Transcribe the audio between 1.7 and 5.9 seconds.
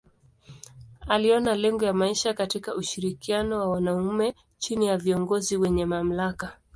ya maisha katika ushirikiano wa wanaume chini ya viongozi wenye